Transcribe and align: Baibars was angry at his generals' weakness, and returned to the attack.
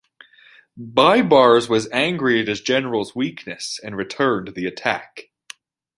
Baibars 0.79 1.69
was 1.69 1.87
angry 1.91 2.41
at 2.41 2.47
his 2.47 2.59
generals' 2.59 3.15
weakness, 3.15 3.79
and 3.83 3.95
returned 3.95 4.47
to 4.47 4.51
the 4.51 4.65
attack. 4.65 5.29